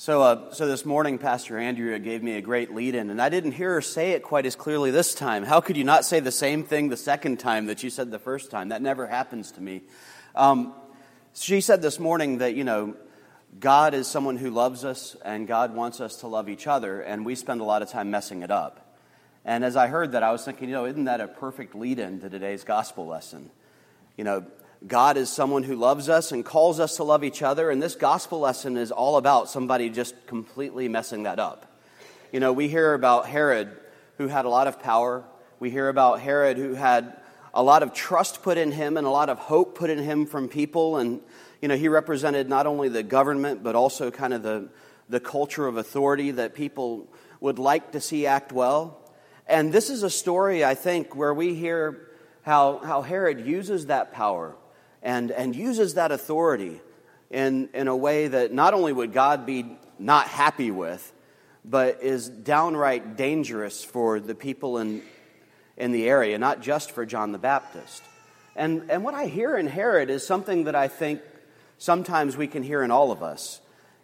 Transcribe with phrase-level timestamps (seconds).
[0.00, 3.28] So, uh, so this morning, Pastor Andrea gave me a great lead in, and I
[3.28, 5.44] didn't hear her say it quite as clearly this time.
[5.44, 8.18] How could you not say the same thing the second time that you said the
[8.18, 8.70] first time?
[8.70, 9.82] That never happens to me.
[10.34, 10.72] Um,
[11.34, 12.96] she said this morning that, you know,
[13.58, 17.26] God is someone who loves us, and God wants us to love each other, and
[17.26, 18.96] we spend a lot of time messing it up.
[19.44, 21.98] And as I heard that, I was thinking, you know, isn't that a perfect lead
[21.98, 23.50] in to today's gospel lesson?
[24.16, 24.46] You know,
[24.86, 27.94] God is someone who loves us and calls us to love each other, and this
[27.94, 31.78] gospel lesson is all about somebody just completely messing that up.
[32.32, 33.76] You know, we hear about Herod,
[34.16, 35.24] who had a lot of power.
[35.58, 37.14] We hear about Herod, who had
[37.52, 40.24] a lot of trust put in him and a lot of hope put in him
[40.24, 40.96] from people.
[40.96, 41.20] And,
[41.60, 44.70] you know, he represented not only the government, but also kind of the,
[45.10, 47.06] the culture of authority that people
[47.40, 48.98] would like to see act well.
[49.46, 52.08] And this is a story, I think, where we hear
[52.42, 54.56] how, how Herod uses that power
[55.02, 56.80] and, and uses that authority
[57.30, 61.12] in, in a way that not only would God be not happy with,
[61.64, 65.02] but is downright dangerous for the people in,
[65.76, 68.02] in the area, not just for John the Baptist.
[68.56, 71.20] And, and what I hear in Herod is something that I think
[71.78, 73.60] sometimes we can hear in all of us.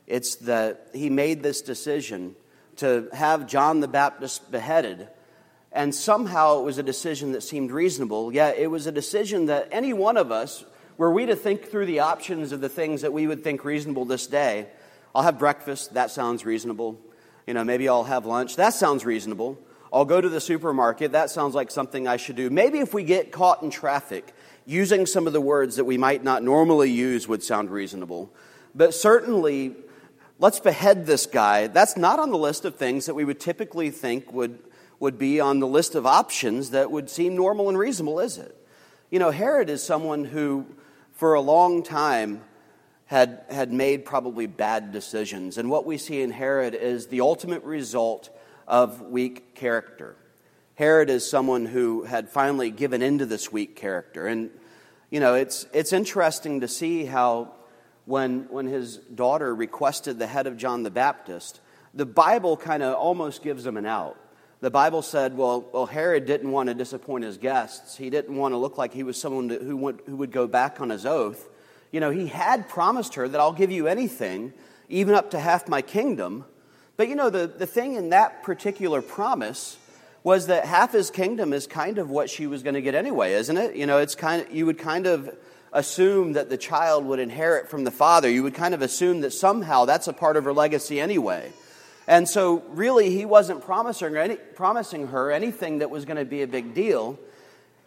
[0.07, 2.37] It's that he made this decision
[2.77, 5.09] to have John the Baptist beheaded,
[5.73, 9.69] and somehow it was a decision that seemed reasonable, yet it was a decision that
[9.73, 10.65] any one of us
[10.98, 14.05] were we to think through the options of the things that we would think reasonable
[14.05, 14.66] this day,
[15.14, 16.98] I'll have breakfast, that sounds reasonable.
[17.47, 19.58] You know, maybe I'll have lunch, that sounds reasonable.
[19.92, 22.50] I'll go to the supermarket, that sounds like something I should do.
[22.50, 24.34] Maybe if we get caught in traffic,
[24.67, 28.30] using some of the words that we might not normally use would sound reasonable.
[28.74, 29.77] But certainly,
[30.39, 31.69] let's behead this guy.
[31.69, 34.58] That's not on the list of things that we would typically think would,
[34.98, 38.55] would be on the list of options that would seem normal and reasonable, is it?
[39.11, 40.67] You know, Herod is someone who
[41.17, 42.42] for a long time
[43.06, 45.58] had, had made probably bad decisions.
[45.58, 48.31] And what we see in Herod is the ultimate result
[48.69, 50.17] of weak character.
[50.75, 54.27] Herod is someone who had finally given into this weak character.
[54.27, 54.51] And,
[55.11, 57.52] you know, it's, it's interesting to see how
[58.05, 61.61] when, when his daughter requested the head of John the Baptist,
[61.95, 64.18] the Bible kind of almost gives him an out
[64.61, 67.96] the Bible said, well, well, Herod didn't want to disappoint his guests.
[67.96, 70.80] He didn't want to look like he was someone who would, who would go back
[70.80, 71.48] on his oath.
[71.92, 74.52] You know, he had promised her that I'll give you anything,
[74.89, 76.44] even up to half my kingdom.
[76.96, 79.77] But you know, the, the thing in that particular promise
[80.24, 83.34] was that half his kingdom is kind of what she was going to get anyway,
[83.34, 83.77] isn't it?
[83.77, 85.30] You know, it's kind of, you would kind of
[85.73, 88.28] assume that the child would inherit from the father.
[88.28, 91.52] You would kind of assume that somehow that's a part of her legacy anyway.
[92.06, 96.24] And so, really, he wasn't promising her, any, promising her anything that was going to
[96.24, 97.18] be a big deal.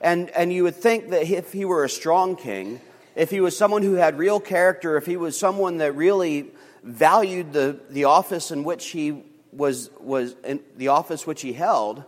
[0.02, 2.81] And, and you would think that if he were a strong king,
[3.16, 6.47] if he was someone who had real character, if he was someone that really
[6.84, 12.03] valued the, the office in which he was, was in the office which he held,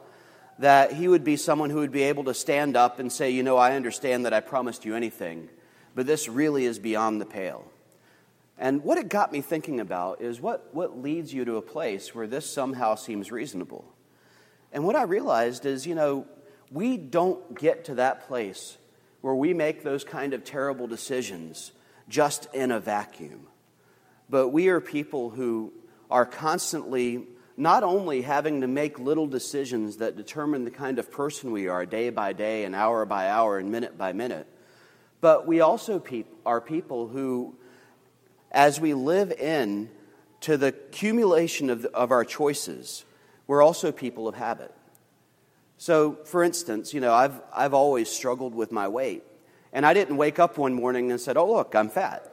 [0.59, 3.43] that he would be someone who would be able to stand up and say, You
[3.43, 5.49] know, I understand that I promised you anything,
[5.95, 7.71] but this really is beyond the pale.
[8.61, 12.13] And what it got me thinking about is what, what leads you to a place
[12.13, 13.91] where this somehow seems reasonable?
[14.72, 16.27] And what I realized is, you know,
[16.69, 18.77] we don't get to that place
[19.22, 21.72] where we make those kind of terrible decisions
[22.07, 23.47] just in a vacuum.
[24.29, 25.73] But we are people who
[26.11, 27.25] are constantly
[27.57, 31.88] not only having to make little decisions that determine the kind of person we are
[31.88, 34.45] day by day and hour by hour and minute by minute,
[35.19, 36.03] but we also
[36.45, 37.55] are people who
[38.51, 39.89] as we live in
[40.41, 43.06] to the accumulation of, of our choices,
[43.47, 44.73] we're also people of habit.
[45.78, 49.23] So, for instance, you know, I've, I've always struggled with my weight.
[49.73, 52.28] And I didn't wake up one morning and said, oh, look, I'm fat.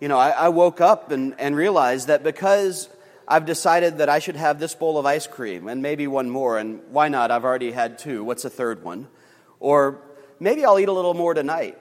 [0.00, 2.88] You know, I, I woke up and, and realized that because
[3.26, 6.58] I've decided that I should have this bowl of ice cream and maybe one more,
[6.58, 7.30] and why not?
[7.30, 8.22] I've already had two.
[8.22, 9.08] What's a third one?
[9.58, 10.00] Or
[10.38, 11.76] maybe I'll eat a little more tonight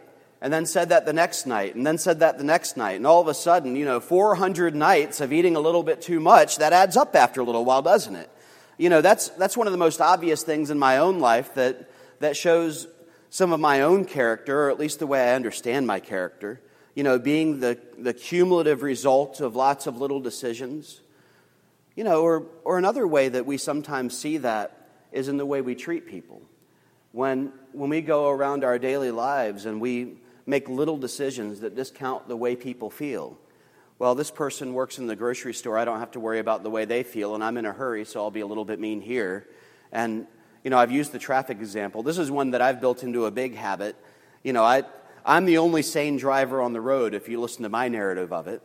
[0.45, 2.97] and then said that the next night, and then said that the next night.
[2.97, 6.19] And all of a sudden, you know, 400 nights of eating a little bit too
[6.19, 8.29] much, that adds up after a little while, doesn't it?
[8.77, 11.89] You know, that's, that's one of the most obvious things in my own life that,
[12.19, 12.87] that shows
[13.31, 16.61] some of my own character, or at least the way I understand my character.
[16.93, 21.01] You know, being the, the cumulative result of lots of little decisions.
[21.95, 25.61] You know, or, or another way that we sometimes see that is in the way
[25.61, 26.43] we treat people.
[27.13, 32.27] When, when we go around our daily lives and we make little decisions that discount
[32.27, 33.37] the way people feel.
[33.97, 35.77] Well, this person works in the grocery store.
[35.77, 38.05] I don't have to worry about the way they feel, and I'm in a hurry,
[38.05, 39.47] so I'll be a little bit mean here.
[39.91, 40.27] And,
[40.63, 42.03] you know, I've used the traffic example.
[42.03, 43.95] This is one that I've built into a big habit.
[44.43, 44.83] You know, I,
[45.25, 48.47] I'm the only sane driver on the road if you listen to my narrative of
[48.47, 48.61] it.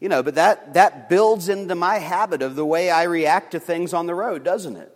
[0.00, 3.60] You know, but that, that builds into my habit of the way I react to
[3.60, 4.94] things on the road, doesn't it?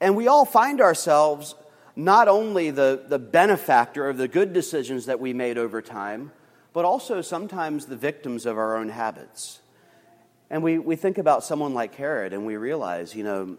[0.00, 1.54] And we all find ourselves
[1.98, 6.30] not only the, the benefactor of the good decisions that we made over time,
[6.72, 9.58] but also sometimes the victims of our own habits.
[10.48, 13.56] And we, we think about someone like Herod and we realize, you know,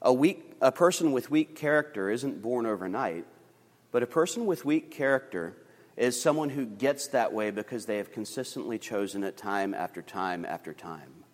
[0.00, 3.26] a, weak, a person with weak character isn't born overnight,
[3.90, 5.56] but a person with weak character
[5.96, 10.44] is someone who gets that way because they have consistently chosen it time after time
[10.44, 11.24] after time.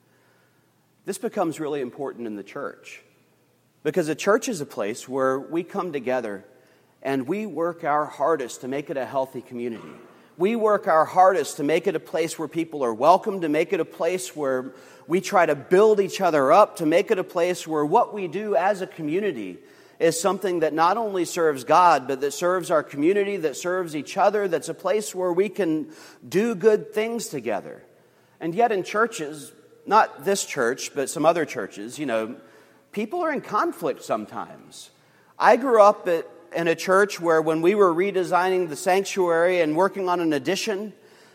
[1.05, 3.02] This becomes really important in the church
[3.82, 6.44] because a church is a place where we come together
[7.03, 9.91] and we work our hardest to make it a healthy community.
[10.37, 13.73] We work our hardest to make it a place where people are welcome, to make
[13.73, 14.73] it a place where
[15.06, 18.27] we try to build each other up, to make it a place where what we
[18.27, 19.59] do as a community
[19.99, 24.17] is something that not only serves God, but that serves our community, that serves each
[24.17, 25.91] other, that's a place where we can
[26.27, 27.82] do good things together.
[28.41, 29.53] And yet, in churches,
[29.85, 32.37] not this church, but some other churches, you know,
[32.93, 34.91] people are in conflict sometimes.
[35.39, 39.77] I grew up at, in a church where when we were redesigning the sanctuary and
[39.77, 40.93] working on an addition,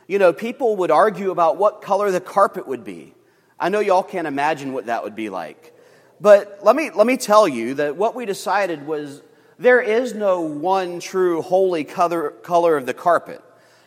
[0.07, 3.13] you know, people would argue about what color the carpet would be.
[3.59, 5.73] I know y'all can't imagine what that would be like.
[6.21, 9.21] But let me, let me tell you that what we decided was
[9.57, 13.41] there is no one true holy color, color of the carpet.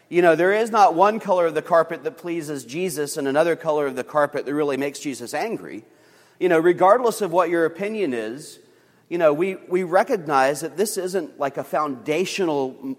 [0.09, 3.57] You know, there is not one color of the carpet that pleases Jesus and another
[3.57, 5.85] color of the carpet that really makes Jesus angry.
[6.39, 8.61] You know, regardless of what your opinion is,
[9.09, 12.97] you know, we, we recognize that this isn't like a foundational,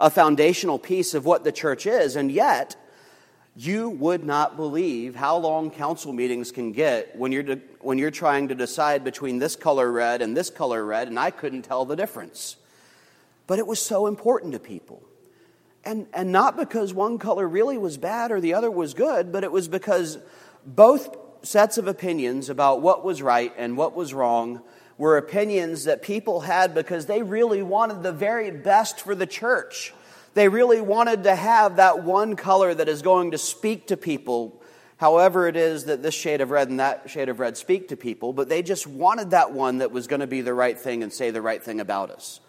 [0.00, 2.16] a foundational piece of what the church is.
[2.16, 2.76] And yet,
[3.54, 8.10] you would not believe how long council meetings can get when you're, de- when you're
[8.10, 11.84] trying to decide between this color red and this color red, and I couldn't tell
[11.84, 12.56] the difference.
[13.46, 15.02] But it was so important to people.
[15.84, 19.44] And, and not because one color really was bad or the other was good, but
[19.44, 20.16] it was because
[20.64, 24.62] both sets of opinions about what was right and what was wrong
[24.98, 29.92] were opinions that people had because they really wanted the very best for the church.
[30.34, 34.62] They really wanted to have that one color that is going to speak to people,
[34.96, 37.96] however it is that this shade of red and that shade of red speak to
[37.96, 41.02] people, but they just wanted that one that was going to be the right thing
[41.02, 42.40] and say the right thing about us.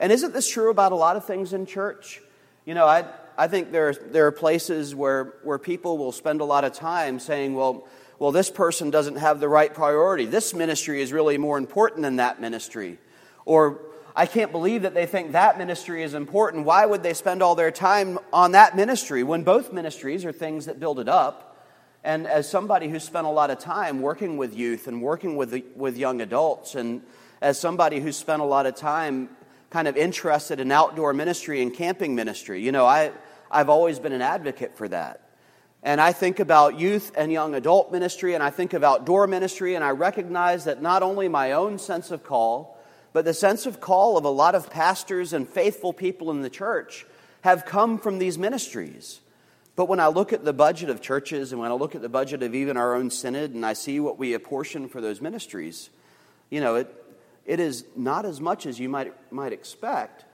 [0.00, 2.20] And isn't this true about a lot of things in church?
[2.64, 3.04] You know, I,
[3.36, 7.20] I think there, there are places where, where people will spend a lot of time
[7.20, 7.86] saying, well,
[8.18, 10.24] well, this person doesn't have the right priority.
[10.26, 12.98] This ministry is really more important than that ministry.
[13.44, 13.80] Or
[14.16, 16.64] I can't believe that they think that ministry is important.
[16.64, 20.66] Why would they spend all their time on that ministry when both ministries are things
[20.66, 21.56] that build it up?
[22.02, 25.62] And as somebody who spent a lot of time working with youth and working with,
[25.76, 27.02] with young adults, and
[27.40, 29.28] as somebody who spent a lot of time
[29.70, 33.12] kind of interested in outdoor ministry and camping ministry, you know, I,
[33.50, 35.27] I've always been an advocate for that.
[35.82, 39.74] And I think about youth and young adult ministry, and I think of outdoor ministry,
[39.74, 42.76] and I recognize that not only my own sense of call,
[43.12, 46.50] but the sense of call of a lot of pastors and faithful people in the
[46.50, 47.06] church
[47.42, 49.20] have come from these ministries.
[49.76, 52.08] But when I look at the budget of churches and when I look at the
[52.08, 55.90] budget of even our own synod and I see what we apportion for those ministries,
[56.50, 56.92] you know, it,
[57.46, 60.24] it is not as much as you might, might expect,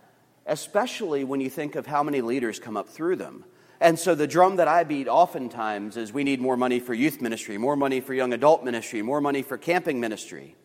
[0.46, 3.44] especially when you think of how many leaders come up through them.
[3.80, 7.20] And so the drum that I beat oftentimes is we need more money for youth
[7.20, 10.56] ministry, more money for young adult ministry, more money for camping ministry.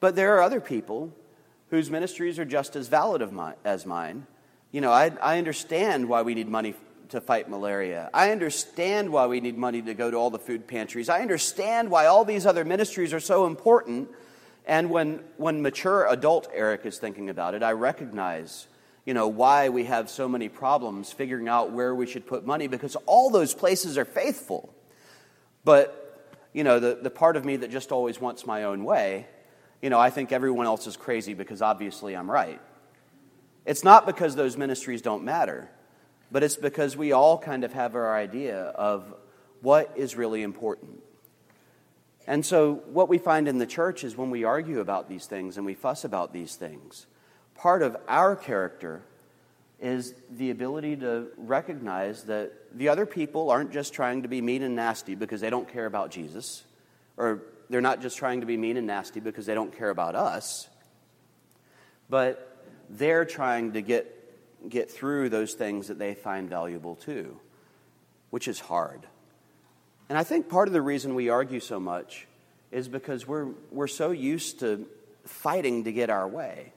[0.00, 1.12] But there are other people
[1.70, 3.22] whose ministries are just as valid
[3.64, 4.26] as mine.
[4.70, 6.74] You know, I, I understand why we need money
[7.08, 8.10] to fight malaria.
[8.12, 11.08] I understand why we need money to go to all the food pantries.
[11.08, 14.08] I understand why all these other ministries are so important.
[14.66, 18.66] And when, when mature adult Eric is thinking about it, I recognize,
[19.04, 22.66] you know, why we have so many problems figuring out where we should put money
[22.66, 24.74] because all those places are faithful.
[25.64, 29.26] But, you know, the, the part of me that just always wants my own way
[29.84, 32.58] you know, I think everyone else is crazy because obviously I'm right.
[33.66, 35.70] It's not because those ministries don't matter,
[36.32, 39.12] but it's because we all kind of have our idea of
[39.60, 41.02] what is really important.
[42.26, 45.56] And so, what we find in the church is when we argue about these things
[45.56, 47.06] and we fuss about these things,
[47.54, 49.02] part of our character
[49.80, 54.62] is the ability to recognize that the other people aren't just trying to be mean
[54.62, 56.64] and nasty because they don't care about Jesus
[57.16, 60.14] or they're not just trying to be mean and nasty because they don't care about
[60.14, 60.68] us,
[62.08, 62.56] but
[62.90, 67.38] they're trying to get, get through those things that they find valuable too,
[68.30, 69.06] which is hard.
[70.08, 72.26] And I think part of the reason we argue so much
[72.70, 74.86] is because we're, we're so used to
[75.24, 76.72] fighting to get our way.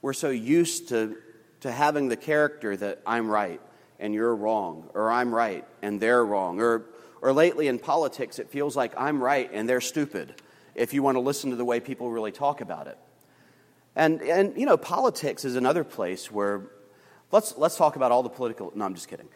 [0.00, 1.16] We're so used to,
[1.60, 3.60] to having the character that I'm right
[3.98, 6.60] and you're wrong, or I'm right and they're wrong.
[6.60, 6.86] Or,
[7.20, 10.40] or lately in politics, it feels like I'm right and they're stupid
[10.74, 12.96] if you want to listen to the way people really talk about it.
[13.94, 16.62] And, and you know, politics is another place where,
[17.32, 19.28] let's, let's talk about all the political, no, I'm just kidding.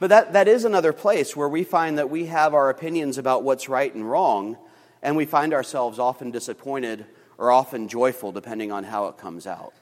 [0.00, 3.44] But that, that is another place where we find that we have our opinions about
[3.44, 4.56] what's right and wrong,
[5.02, 7.04] and we find ourselves often disappointed
[7.36, 9.74] or often joyful, depending on how it comes out.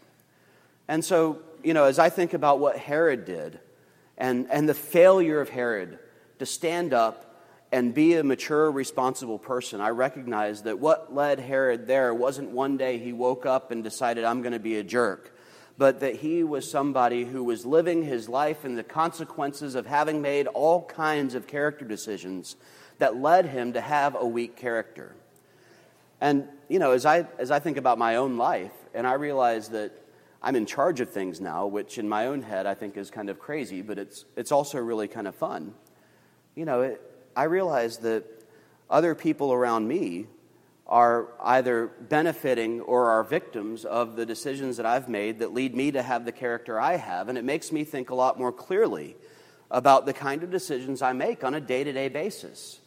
[0.88, 3.60] And so, you know, as I think about what Herod did
[4.16, 6.00] and, and the failure of Herod
[6.40, 7.24] to stand up
[7.70, 12.76] and be a mature, responsible person, I recognize that what led Herod there wasn't one
[12.76, 15.32] day he woke up and decided, I'm going to be a jerk,
[15.78, 20.20] but that he was somebody who was living his life in the consequences of having
[20.20, 22.56] made all kinds of character decisions
[22.98, 25.14] that led him to have a weak character.
[26.20, 29.68] And, you know, as I, as I think about my own life, and I realize
[29.68, 29.92] that
[30.42, 33.30] I'm in charge of things now, which in my own head I think is kind
[33.30, 35.74] of crazy, but it's, it's also really kind of fun.
[36.56, 37.00] You know, it,
[37.36, 38.24] I realize that
[38.90, 40.26] other people around me
[40.88, 45.90] are either benefiting or are victims of the decisions that I've made that lead me
[45.92, 47.28] to have the character I have.
[47.28, 49.16] And it makes me think a lot more clearly
[49.70, 52.80] about the kind of decisions I make on a day to day basis.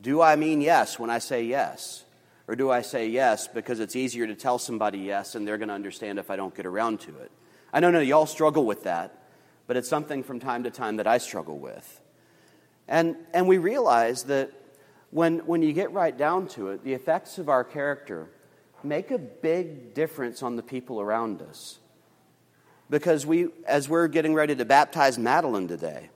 [0.00, 2.04] Do I mean yes when I say yes?
[2.48, 5.68] Or do I say yes because it's easier to tell somebody yes and they're going
[5.68, 7.30] to understand if I don't get around to it?
[7.72, 9.22] I know, no, y'all struggle with that,
[9.66, 12.00] but it's something from time to time that I struggle with.
[12.88, 14.52] And, and we realize that
[15.10, 18.28] when, when you get right down to it, the effects of our character
[18.82, 21.78] make a big difference on the people around us.
[22.88, 26.10] Because we, as we're getting ready to baptize Madeline today,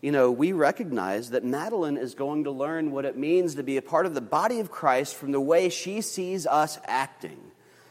[0.00, 3.76] you know, we recognize that Madeline is going to learn what it means to be
[3.76, 7.38] a part of the body of Christ from the way she sees us acting.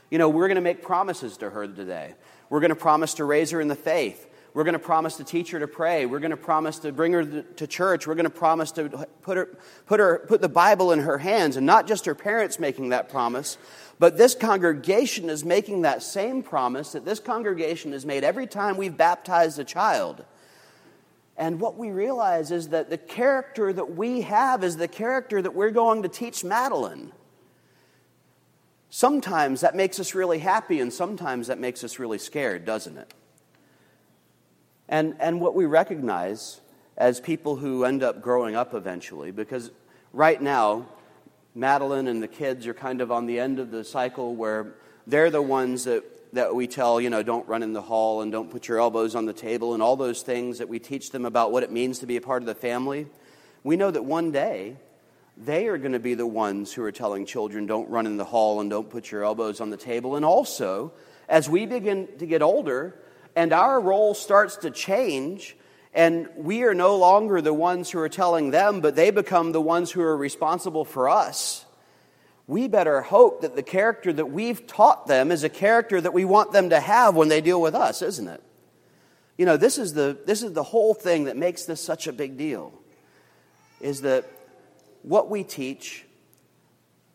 [0.09, 2.15] You know, we're going to make promises to her today.
[2.49, 4.26] We're going to promise to raise her in the faith.
[4.57, 6.07] We're going to promise to teach her to pray.
[6.07, 8.07] We're going to promise to bring her to church.
[8.07, 11.57] We're going to promise to put, her, put, her, put the Bible in her hands.
[11.57, 13.59] And not just her parents making that promise,
[13.99, 18.77] but this congregation is making that same promise that this congregation has made every time
[18.77, 20.25] we've baptized a child.
[21.37, 25.53] And what we realize is that the character that we have is the character that
[25.53, 27.11] we're going to teach Madeline.
[28.89, 33.13] Sometimes that makes us really happy, and sometimes that makes us really scared, doesn't it?
[34.89, 36.61] And, and what we recognize
[36.97, 39.71] as people who end up growing up eventually, because
[40.13, 40.87] right now,
[41.53, 44.75] Madeline and the kids are kind of on the end of the cycle where
[45.05, 46.03] they're the ones that,
[46.33, 49.15] that we tell, you know, don't run in the hall and don't put your elbows
[49.15, 51.99] on the table and all those things that we teach them about what it means
[51.99, 53.07] to be a part of the family.
[53.63, 54.77] We know that one day
[55.35, 58.25] they are going to be the ones who are telling children, don't run in the
[58.25, 60.15] hall and don't put your elbows on the table.
[60.15, 60.93] And also,
[61.29, 62.95] as we begin to get older,
[63.37, 65.55] and our role starts to change,
[65.93, 69.61] and we are no longer the ones who are telling them, but they become the
[69.61, 71.63] ones who are responsible for us.
[72.47, 76.25] We better hope that the character that we've taught them is a character that we
[76.25, 78.41] want them to have when they deal with us, isn't it?
[79.37, 82.13] You know, this is the, this is the whole thing that makes this such a
[82.13, 82.73] big deal.
[83.79, 84.25] Is that
[85.03, 86.05] what we teach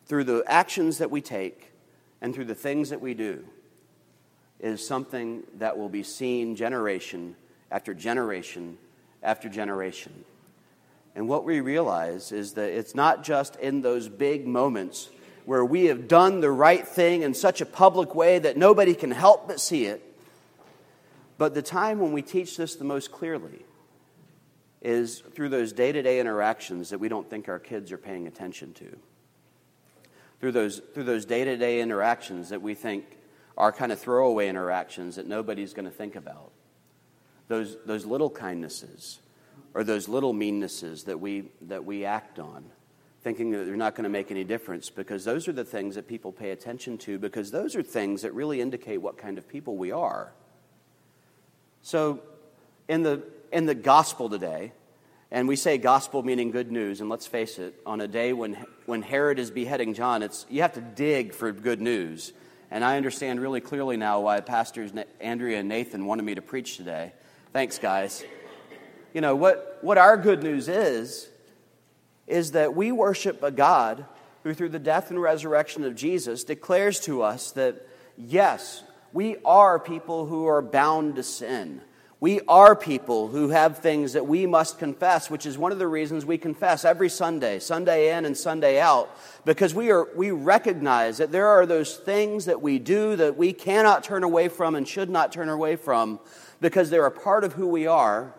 [0.06, 1.72] through the actions that we take
[2.20, 3.44] and through the things that we do
[4.62, 7.36] is something that will be seen generation
[7.70, 8.78] after generation
[9.22, 10.24] after generation.
[11.14, 15.10] And what we realize is that it's not just in those big moments
[15.44, 19.10] where we have done the right thing in such a public way that nobody can
[19.10, 20.02] help but see it,
[21.36, 23.64] but the time when we teach this the most clearly
[24.80, 28.26] is through those day to day interactions that we don't think our kids are paying
[28.26, 28.96] attention to.
[30.40, 33.04] Through those, through those day to day interactions that we think
[33.56, 36.52] are kind of throwaway interactions that nobody's going to think about.
[37.48, 39.20] Those, those little kindnesses
[39.74, 42.64] or those little meannesses that we, that we act on,
[43.22, 46.06] thinking that they're not going to make any difference, because those are the things that
[46.06, 49.76] people pay attention to, because those are things that really indicate what kind of people
[49.76, 50.32] we are.
[51.82, 52.20] So,
[52.88, 54.72] in the, in the gospel today,
[55.30, 58.54] and we say gospel meaning good news, and let's face it, on a day when,
[58.86, 62.32] when Herod is beheading John, it's, you have to dig for good news.
[62.72, 66.78] And I understand really clearly now why Pastors Andrea and Nathan wanted me to preach
[66.78, 67.12] today.
[67.52, 68.24] Thanks, guys.
[69.12, 71.28] You know, what, what our good news is,
[72.26, 74.06] is that we worship a God
[74.42, 77.86] who, through the death and resurrection of Jesus, declares to us that,
[78.16, 81.82] yes, we are people who are bound to sin.
[82.22, 85.88] We are people who have things that we must confess, which is one of the
[85.88, 89.10] reasons we confess every Sunday, Sunday in and Sunday out,
[89.44, 93.52] because we, are, we recognize that there are those things that we do that we
[93.52, 96.20] cannot turn away from and should not turn away from
[96.60, 98.32] because they're a part of who we are.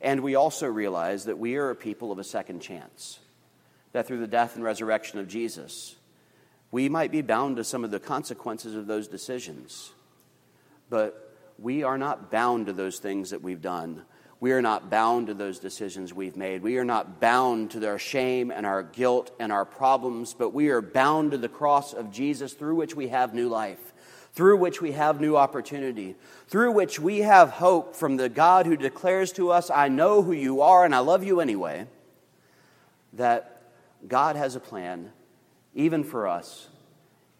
[0.00, 3.20] And we also realize that we are a people of a second chance,
[3.92, 5.94] that through the death and resurrection of Jesus,
[6.72, 9.92] we might be bound to some of the consequences of those decisions,
[10.90, 11.27] but
[11.58, 14.02] we are not bound to those things that we've done.
[14.40, 16.62] We are not bound to those decisions we've made.
[16.62, 20.68] We are not bound to our shame and our guilt and our problems, but we
[20.68, 23.92] are bound to the cross of Jesus through which we have new life,
[24.32, 26.14] through which we have new opportunity,
[26.46, 30.32] through which we have hope from the God who declares to us, I know who
[30.32, 31.88] you are and I love you anyway,
[33.14, 33.62] that
[34.06, 35.10] God has a plan
[35.74, 36.68] even for us,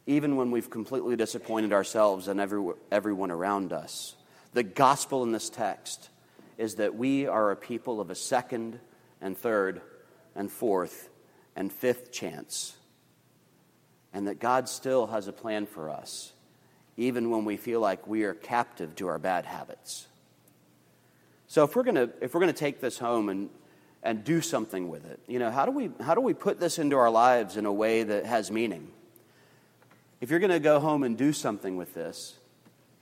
[0.08, 4.16] even when we've completely disappointed ourselves and every, everyone around us.
[4.54, 6.08] The gospel in this text
[6.56, 8.80] is that we are a people of a second
[9.20, 9.82] and third
[10.34, 11.10] and fourth
[11.54, 12.74] and fifth chance.
[14.14, 16.32] And that God still has a plan for us,
[16.96, 20.06] even when we feel like we are captive to our bad habits.
[21.48, 23.50] So if we're gonna if we're gonna take this home and
[24.02, 26.78] and do something with it, you know, how do we how do we put this
[26.78, 28.88] into our lives in a way that has meaning?
[30.20, 32.38] If you're gonna go home and do something with this,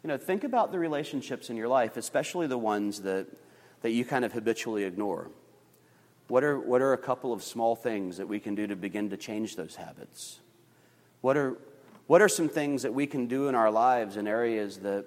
[0.03, 3.27] you know, think about the relationships in your life, especially the ones that
[3.83, 5.31] that you kind of habitually ignore?
[6.29, 9.11] What are, what are a couple of small things that we can do to begin
[9.11, 10.41] to change those habits?
[11.21, 11.57] What are,
[12.07, 15.05] what are some things that we can do in our lives in areas that,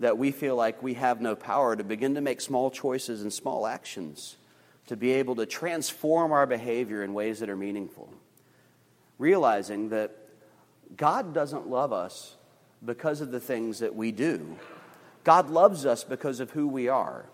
[0.00, 3.30] that we feel like we have no power to begin to make small choices and
[3.30, 4.36] small actions
[4.86, 8.12] to be able to transform our behavior in ways that are meaningful?
[9.18, 10.16] Realizing that
[10.96, 12.36] God doesn't love us
[12.84, 14.58] because of the things that we do,
[15.24, 17.26] God loves us because of who we are.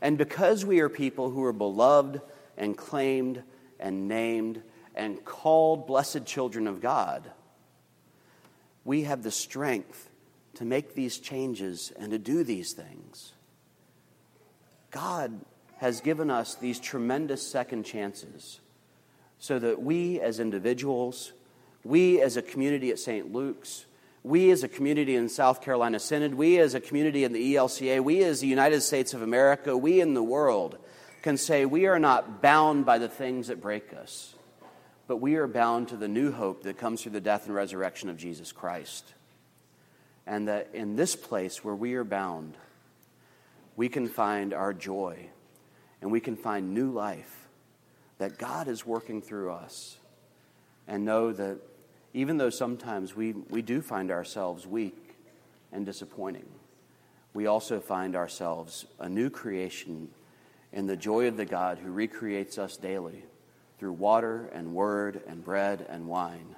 [0.00, 2.20] And because we are people who are beloved
[2.56, 3.42] and claimed
[3.80, 4.62] and named
[4.94, 7.30] and called blessed children of God,
[8.84, 10.10] we have the strength
[10.54, 13.32] to make these changes and to do these things.
[14.90, 15.40] God
[15.78, 18.60] has given us these tremendous second chances
[19.38, 21.32] so that we as individuals,
[21.84, 23.32] we as a community at St.
[23.32, 23.86] Luke's,
[24.22, 28.02] we as a community in South Carolina Synod, we as a community in the ELCA,
[28.02, 30.78] we as the United States of America, we in the world
[31.22, 34.34] can say we are not bound by the things that break us,
[35.06, 38.08] but we are bound to the new hope that comes through the death and resurrection
[38.08, 39.14] of Jesus Christ.
[40.26, 42.54] And that in this place where we are bound,
[43.76, 45.30] we can find our joy
[46.02, 47.48] and we can find new life
[48.18, 49.96] that God is working through us
[50.86, 51.58] and know that
[52.18, 55.14] even though sometimes we, we do find ourselves weak
[55.70, 56.48] and disappointing,
[57.32, 60.08] we also find ourselves a new creation
[60.72, 63.22] in the joy of the God who recreates us daily
[63.78, 66.56] through water and word and bread and wine.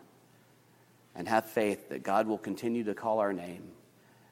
[1.14, 3.64] And have faith that God will continue to call our name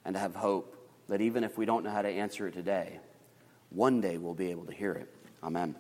[0.06, 0.74] and have hope
[1.08, 3.00] that even if we don't know how to answer it today,
[3.68, 5.14] one day we'll be able to hear it.
[5.42, 5.74] Amen.